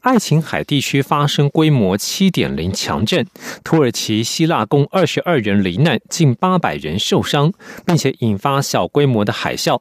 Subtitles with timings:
[0.00, 3.26] 爱琴海地区发生规模七点零强震，
[3.64, 7.52] 土耳其、希腊共二十二人罹难，近八百人受伤，
[7.84, 9.80] 并且引发小规模的海啸。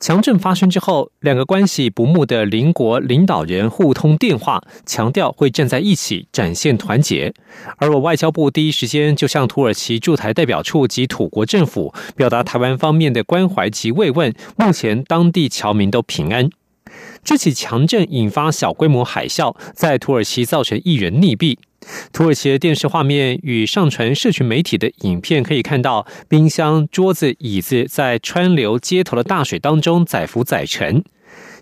[0.00, 7.32] 强震发生之后，两个关系不睦的邻国领导人互通电话，强调会站在一起，展现团结。
[7.76, 16.50] 而我外交部第一时间就向土耳其驻台代表处及土国政府表达台湾方面的关怀及慰问，目前当地侨民都平安。
[17.22, 21.56] 这起强震引发小规模海啸，在土耳其造成一人溺毙。
[22.12, 31.02] 土耳其的电视画面与上传社群媒体的影片可以看到，冰箱、桌子、椅子在川流街头的大水当中载浮载沉。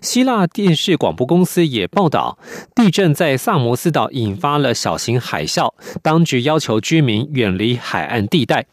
[0.01, 2.37] 希腊电视广播公司也报道，
[2.73, 8.65] 地震在萨摩斯岛引发了小型海啸，当局要求居民远离海岸地带。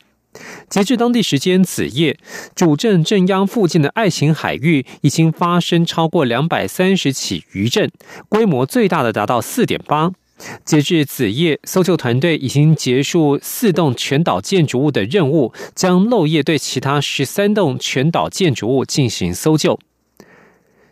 [0.68, 2.18] 截至当地时间子夜，
[2.54, 7.90] 主镇镇央附近的爱琴海域已经发生超过两百三十起余震，
[8.28, 10.12] 规模最大的达到四点八。
[10.66, 19.78] 截至子夜，搜救团队已经结束四栋全岛建筑物的任务，将漏夜对其他十三栋全岛建筑物进行搜救。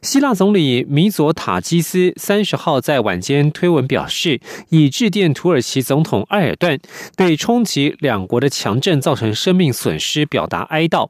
[0.05, 4.39] 希腊总理米佐塔基斯三十号在晚间推文表示，
[4.69, 6.79] 已致电土耳其总统埃尔顿，
[7.17, 11.09] 对冲击两国的强震造成生命损失表达哀悼。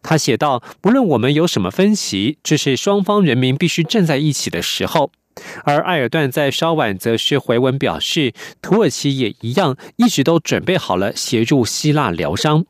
[0.00, 5.10] 他写道：“不论我们有什么分歧，这是双方人民必须站在一起的时候。”
[5.64, 12.64] 而埃尔顿在稍晚则是回文表示，土耳其也一样，一直都准备好了协助希腊疗伤。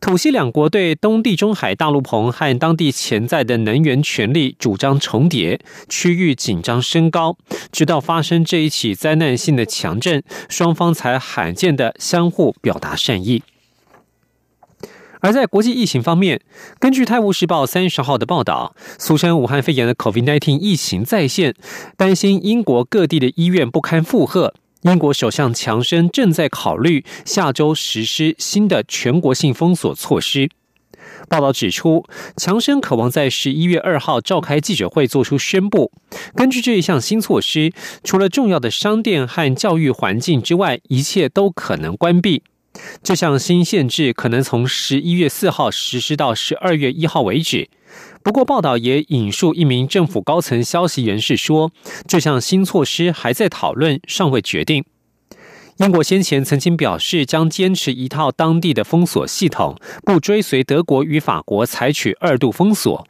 [0.00, 7.36] 土西两国对东地中海大陆棚和当地潜在的能源权利主张重叠，区域紧张升高，
[7.70, 13.42] 直到发生这一起灾难性的强震，双方才罕见的相互表达善意。
[15.20, 16.40] 而在国际疫情方面，
[16.78, 21.54] 根据《泰晤士报》三十号的报道，俗称武汉肺炎的 COVID-19 疫情再现，
[21.98, 24.54] 担心英国各地的医院不堪负荷。
[24.82, 30.48] 英国首相强生正在考虑下周实施新的全国性封锁措施。
[31.28, 32.04] 报道指出，
[32.36, 35.92] 强生渴望在十一月二号召开记者会做出宣布。
[36.34, 42.42] 根据这一项新措施，除了重要的商店和教育环境之外，一切都可能关闭。
[43.02, 47.68] 这项新限制可能从十一月四号实施到十二月一号为止。
[48.22, 51.72] 不过，报道也引述一名政府高层消息人士说，
[52.06, 54.84] 这项新措施还在讨论，尚未决定。
[55.78, 63.08] 英国先前曾经表示将坚持一套当地的封锁系统，不追随德国与法国采取二度封锁。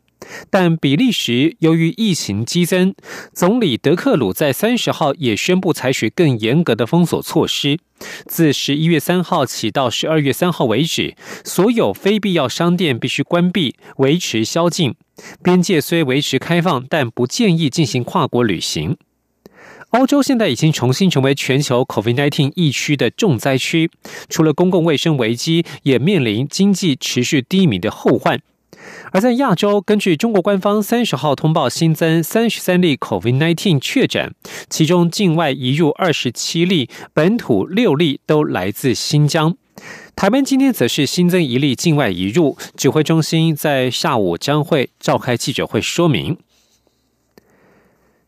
[0.51, 2.95] 但比利时由于疫情激增，
[3.33, 7.79] 总理德克鲁在三十号也宣布采取更严格的封锁措施。
[8.27, 11.15] 自十一月三号起到十二月三号为止，
[11.45, 14.95] 所有非必要商店必须关闭，维持宵禁。
[15.43, 18.97] 边界虽维持开放，但不建议进行跨国旅行。
[19.91, 23.91] 欧洲现在已经重新成为全球 COVID-19 疫区的重灾区，
[24.29, 28.41] 除了公共卫生危机，也面临经济持续低迷的后患。
[29.13, 34.33] 而在亚洲，根据中国官方三十号通报，新增三十三例 COVID-19 确诊，
[34.69, 39.57] 其中境外移入二十七例，本土六例都来自新疆。
[40.15, 46.37] 台湾今天则是新增一例境外移入，指挥中心在下午将会召开记者会说明。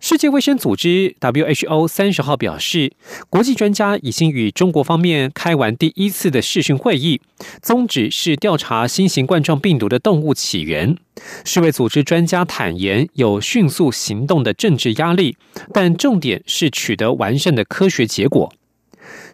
[0.04, 2.92] 世界卫生组织 （WHO） 三十号表示，
[3.30, 7.20] 国际专家已经与中国方面开完第一次的视讯会议，
[7.62, 10.96] 宗旨是调查新型冠状病毒的动物起源。
[11.44, 15.36] 世卫组织专家坦言，有迅速行动的政治压力，
[15.72, 18.52] 但重点是取得完善的科学结果。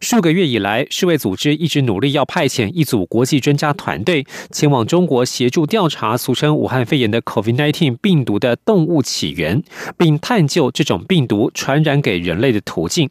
[0.00, 9.62] 数个月以来，世卫组织一直努力要派遣一组国际专家团队前往中国协助调查俗称武汉肺炎的 COVID-19 病毒的动物起源，
[9.96, 13.10] 并探究这种病毒传染给人类的途径。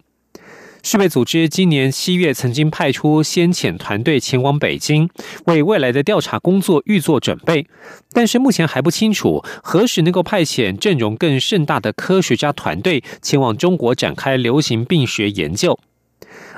[0.84, 5.10] 世卫组织今年七月曾经派出先遣团队前往北京，
[5.48, 7.68] 为未来的调查工作预做准备，
[8.14, 15.78] 但是目前还不清楚何时能够派遣阵容更盛大的科学家团队前往中国展开流行病学研究。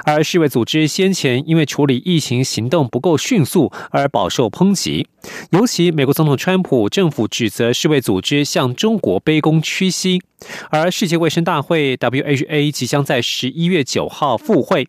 [0.06, 5.08] 而世卫组织先前因为处理疫情行动不够迅速而饱受抨击，
[5.52, 10.22] 尤其美国总统川普政府指责世卫组织向中国卑躬屈膝。
[10.70, 14.88] 而世界卫生大会 （WHA） 即将在十一月九号复会，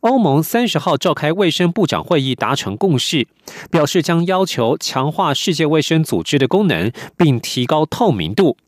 [0.00, 3.26] 欧盟三十号召开卫生部长会议，达成共识，
[3.70, 8.58] 表示将要求强化世界卫生组织的功能，并提高透明度。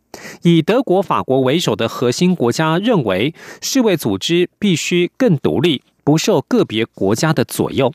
[0.42, 7.92] 以德国、法国为首的核心国家认为，世卫组织必须更独立，不受个别国家的左右。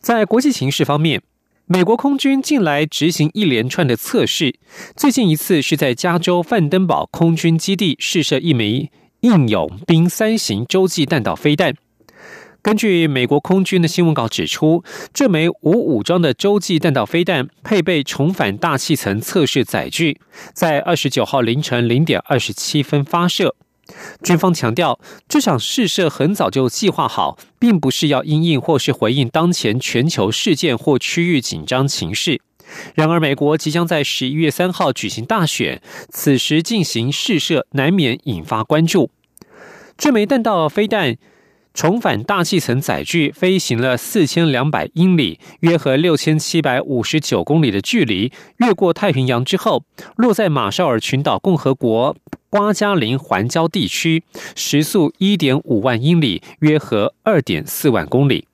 [0.00, 1.22] 在国际形势方面。
[1.72, 4.56] 美国空军近来执行一连串的测试，
[4.96, 8.90] 最近一次是在加州范登堡空军基地试射一枚
[9.20, 11.76] 印勇兵三型洲际弹道飞弹。
[12.62, 14.84] 根据美国空军的新闻稿指出，
[15.14, 20.20] 这枚无武装的洲际弹道飞弹配备重返大气层测试载具，
[20.52, 23.54] 在二十九号凌晨零点二十七分发射。
[24.22, 32.42] 军方强调，这场试射很早就计划好，并不是要因应或是回应当前全球事件或区域紧张情势。
[32.94, 35.80] 然而，美国即将在十一月三号举行大选，
[36.10, 39.10] 此时进行试射，难免引发关注。
[39.96, 41.16] 这枚弹道飞弹。
[41.72, 49.84] 重返大气层载具飞行了四千两百英里，约合六千七百五十九公里的距离，越过太平洋之后，
[50.16, 52.16] 落在马绍尔群岛共和国
[52.50, 54.24] 瓜加林环礁地区，
[54.56, 58.46] 时速一点五万英里，约合二点四万公里。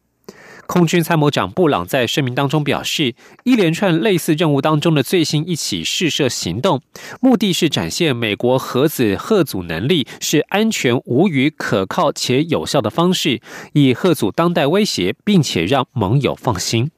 [0.67, 3.15] 空军参谋长布朗在声明当中表示，
[3.45, 6.83] 一连串类似任务当中的最新一起试射行动，
[7.21, 13.41] 目的是展现美国核子核阻能力是安全、无虞、可靠且有效的方式，
[13.73, 16.91] 以核阻当代威胁，并且让盟友放心。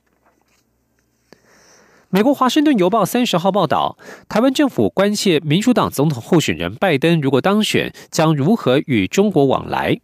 [2.11, 3.99] 美国《华盛顿邮报》三十号报道，
[4.31, 10.01] 台湾政府关切民主党总统候选人拜登如果当选，将如何与中国往来。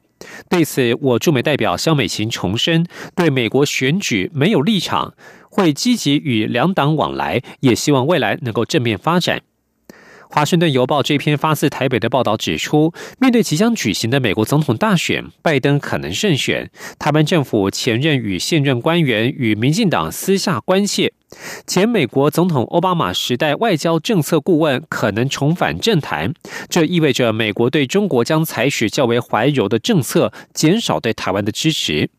[0.48, 5.14] 对此，我驻美代表肖美琴重申，对美国选举没有立场，
[5.50, 9.42] 会积极与两党往来，也希望未来能够正面发展。
[10.34, 16.68] 华盛顿邮报这篇发自台北的报道指出，面对即将举行的美国总统大选，拜登可能胜选。
[16.98, 21.12] 台湾政府前任与现任官员与民进党私下关切，
[21.68, 26.34] 前美国总统奥巴马时代外交政策顾问可能重返政坛，
[26.68, 32.10] 这意味着美国对中国将采取较为怀柔的政策，减少对台湾的支持。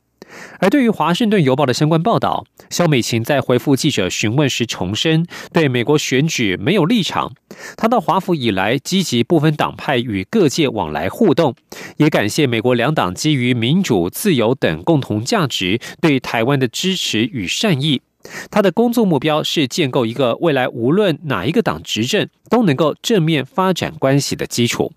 [0.59, 7.33] 而对于《华盛顿邮报》的相关报道，肖美琴在回复记者询问时重申，对美国选举没有立场。
[7.77, 11.55] 他到华府以来，积极部分党派与各界往来互动，
[11.97, 18.01] 也感谢美国两党基于民主、自由等共同价值对台湾的支持与善意。
[18.49, 24.93] 他的工作目标是建构一个未来无论哪一个党执政都能够正面发展关系的基础。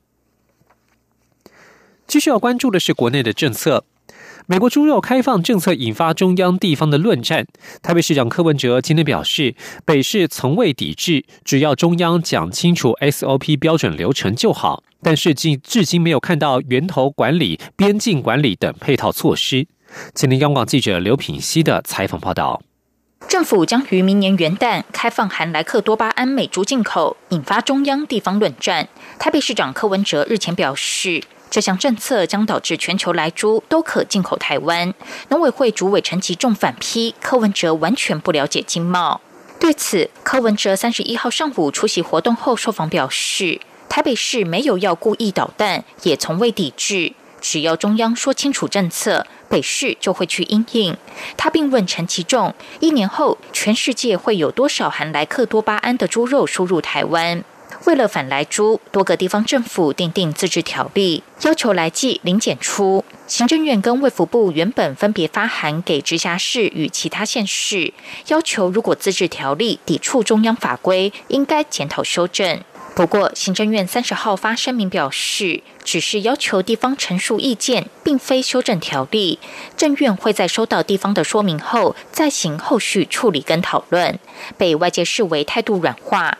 [2.06, 3.84] 继续要关注的是国内的政策。
[4.50, 7.46] 美国猪肉开放政策引发中央地方的论战。
[7.82, 9.54] 台北市长柯文哲今天表示，
[9.84, 14.82] 北市从未抵制，只要中央讲清楚 SOP 标准流程就好。
[15.02, 19.66] 但是，至至今没有看到源头管理、边境管理等配套措施。
[20.14, 22.62] 今天，央广记者刘品熙的采访报道：
[23.28, 28.88] 政府将于明年元旦开放含莱克多巴胺美猪进口，引发中央地方论战。
[29.18, 31.22] 台北市长柯文哲日前表示。
[31.50, 34.92] 这项政策将导致全球来猪都可进口台湾。
[35.28, 39.20] 农委会主委陈吉仲反批柯文哲完全不了解经贸。
[39.60, 50.96] 对此，柯文哲三十一号上午出席活动后受访表示，台北市没有要故意捣蛋，也从未抵制，只要中央说清楚政策，北市就会去应应。
[51.36, 57.42] 他并问陈其仲，一年后全世界会有多少含莱克多巴胺的猪肉输入台湾？
[57.84, 63.04] 为了反来猪，多个地方政府订定自治条例，要求来记零检出。
[63.26, 67.92] 行政院跟卫福部原本分别发函给直辖市与其他县市，
[68.28, 72.60] 要求如果自治条例抵触中央法规，应该检讨修正。
[72.94, 79.38] 不过，行政院三十号发声明表示，只是要求地方陈述意见，并非修正条例。
[79.76, 84.18] 政院会在收到地方的说明后，再行后续处理跟讨论，
[84.56, 86.38] 被外界视为态度软化。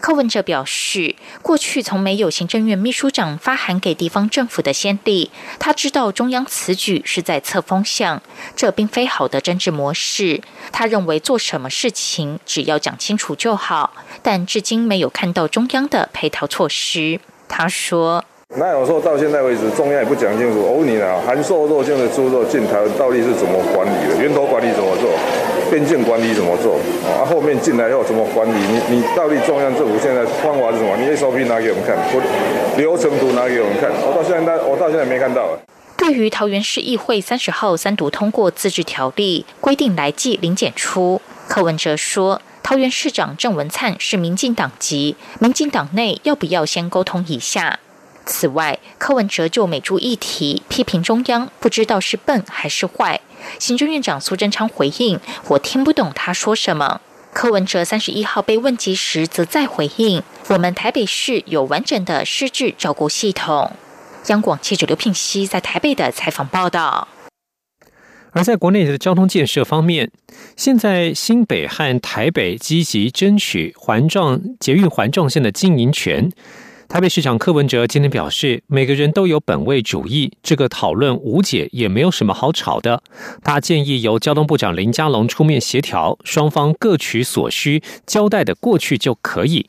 [0.00, 5.30] 柯文哲表示，过去从没有行政院秘书长发函给地方政府的先例。
[5.58, 8.22] 他知道中央此举是在测风向，
[8.56, 10.40] 这并非好的政治模式。
[10.72, 17.20] 他认为做什么事情只要讲清楚就好，但至今没有看到中央的配套措施。
[17.48, 18.24] 他说
[18.56, 20.60] ：“那有说到现在为止，中央也不讲清楚。
[20.60, 24.22] 我问你啊，含瘦肉性的猪肉进台到底是怎么管理的？
[24.22, 25.10] 源头管理怎么做？”
[25.70, 26.74] 边境管理怎么做？
[27.06, 28.52] 啊，后面进来要怎么管理？
[28.52, 30.96] 你你到底中央政府现在方法是什么？
[30.96, 31.96] 你 SOP 拿给我们看，
[32.76, 33.90] 流程图拿给我们看。
[34.02, 35.48] 我到现在，我到现在没看到。
[35.96, 47.78] 对于桃园市议会三十号三读通过自治条例，规定来记零检出，柯文哲说，桃园市长郑文灿是民进党籍，民进党内要不要先沟通一下？
[48.30, 53.20] 此外，柯文哲就美猪议题批评中央不知道是笨还是坏。
[53.58, 55.18] 行政院长苏贞昌回应
[55.48, 57.00] ：“我听不懂他说什么。”
[57.34, 63.72] 柯文哲三十一号被问及时，则再回应：“我们台北市有完整的失智照顾系统。”
[64.28, 67.08] 央广记者刘聘熙在台北的采访报道。
[68.30, 70.12] 而在国内的交通建设方面，
[70.56, 76.30] 现在新北和台北积极争取环状捷运环状线的经营权。
[76.90, 83.00] 台北市长柯文哲今天表示，每个人都有本位主义，这个讨论无解，也没有什么好吵的。
[83.44, 89.68] 他建议由交通部长林佳龙出面协调，双方各取所需，交代的过去就可以。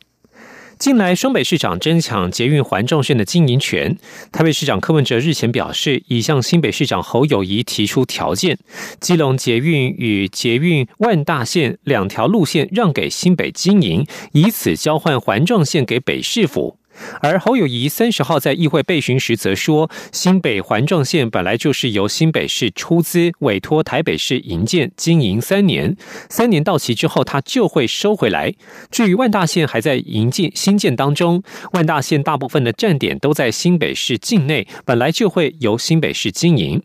[0.79, 3.95] 近来，双北市长争抢捷运环状线的经营权。
[4.31, 8.57] 台北市长柯文哲日前表示，已向新北市长侯友谊提出条件，
[8.99, 16.79] 基隆捷运与捷运万大线两条路线让给新北经营，以此交换环状线给北市府。
[17.21, 25.95] 而侯友谊三十号在议会备询时则说，新北环状线本来就是由新北市出资委托台北市营建经营三年，
[26.29, 28.53] 三年到期之后他就会收回来。
[28.89, 31.43] 至于万大线还在营建新建当中，
[31.73, 36.81] 万大线大部分的站点都在新北市境内，本来就会由新北市经营。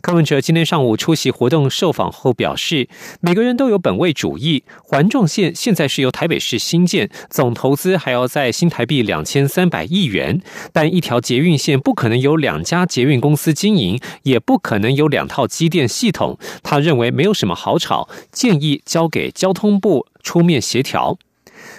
[0.00, 2.88] 柯文哲今天上午出席活动受访后表示，
[3.20, 4.62] 每个人都有本位主义。
[4.82, 10.40] 环状线现在是由台北市新建，总投资还要在新台币两千三百亿元。
[10.72, 16.38] 但一条捷运线不可能有两家捷运公司经营，也不可能有两套机电系统。
[16.62, 21.18] 他认为没有什么好吵，建议交给交通部出面协调。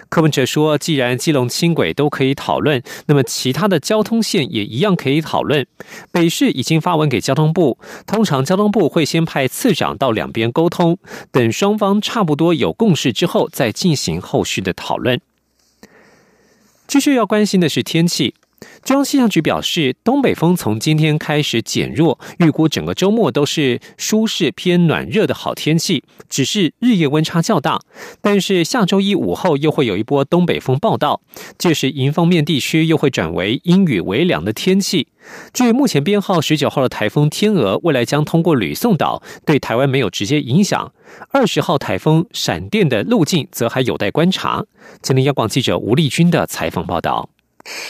[0.10, 5.66] 柯文哲说：“既然基隆轻轨都可以讨论，那么其他的交通线也一样可以讨论。
[6.12, 10.98] 北市已经发文给交通部，通常交通部会先派次长到两边沟通，
[11.32, 15.22] 等双方差不多有共识之后，再进行后续的讨论。
[16.88, 18.34] 继续要关心的是天气。”
[18.84, 27.80] 中央气象局表示，东北风从今天开始减弱，预估整个周末都是舒适偏暖热的好天气，只是日夜温差较大。
[28.22, 31.22] 但是下周一午后又会有一波东北风报道，
[31.58, 35.08] 届时迎风面地区又会转为阴雨微凉的天气。
[35.54, 40.92] 据目前编号十九号的台风天鹅，未来将通过吕宋岛，对台湾没有直接影响。
[41.32, 44.66] 二十号台风闪电的路径则还有待观察。
[45.02, 47.30] 今天央广记者吴丽君的采访报道。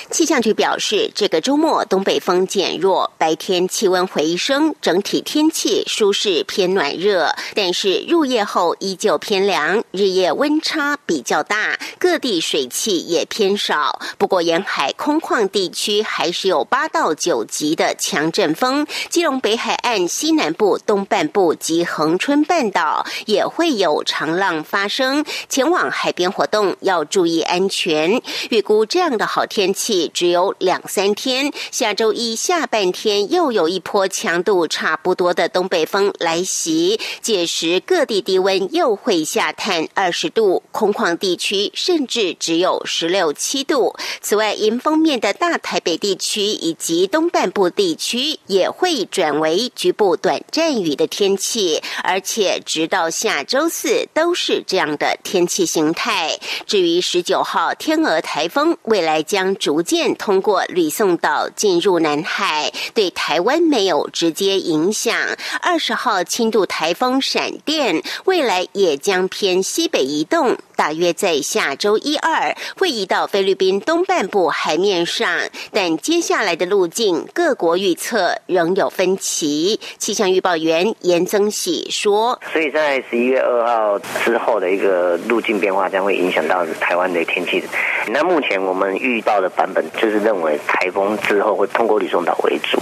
[0.09, 7.33] 气象局表示，这个周末东北风减弱，白天气温回升，整体天气舒适偏暖热。
[7.55, 13.99] 但是入夜后依旧偏凉，日夜温差比较大，各地水汽也偏少。
[14.17, 28.21] 不过沿海空旷地区还是有八到九级的强阵风，基隆北海岸西南部、东半部及恒春半岛也会有长浪发生，前往海边活动要注意安全。
[28.49, 29.69] 预估这样的好天。
[29.73, 43.95] 气只有两三天，下周一下半天又有一波强度差不多的东北风来袭，届时各地低温又会下探二十度，空旷地区甚至只有十六七度。
[44.21, 56.37] 此外，迎风面的大台北地区以及东半部地区也会转为局部短暂雨的天气，而且直到下周四都是这样的天气形态。
[56.67, 65.11] 至于十九号天鹅台风，未来将逐渐通过吕宋岛进入南海，对台湾没有直接影响。
[65.59, 70.55] 二十号轻度台风闪电，未来也将偏西北移动。
[70.75, 75.39] 大约在下周一二会移到菲律宾东半部海面上，
[75.71, 79.79] 但接下来的路径各国预测仍有分歧。
[79.97, 87.63] 气象预报员严增喜说：“所以在十一月二号之后的一个路径变化将会影响到台湾的天气。
[88.11, 92.79] 那目前我们遇到的版本就是认为台风之后会通过吕宋岛为主，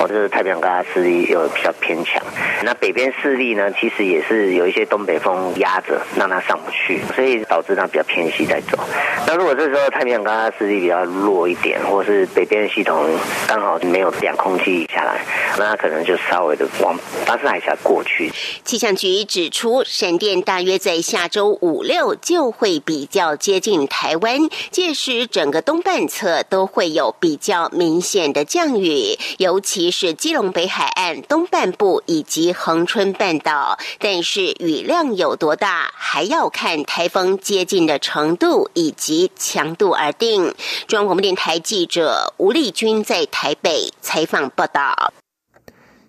[0.00, 2.22] 哦，就是太平洋高压势力又比较偏强。
[2.62, 8.78] 那北边势力呢，其实也是有一些东北风压着，让它上不去，所以。”导致它比较偏西在走。
[9.26, 13.06] 那如果这时候太平洋高压势力比较弱一点，或是北边系统
[13.46, 15.20] 刚好没有两空气下来，
[15.58, 18.32] 那它可能就稍微的往巴士海峡过去。
[18.64, 24.38] 气象局指出，闪电大约在下周五六就会比较接近台湾，
[24.70, 33.78] 届时整个东半侧都会有比较明显的降雨，尤其是基隆北海岸东半部以及恒春半岛。
[33.98, 37.38] 但是雨量有多大，还要看台风。
[37.38, 40.54] 接近的程度以及强度而定。
[40.86, 45.12] 中央广播电台记者吴丽君在台北采访报道。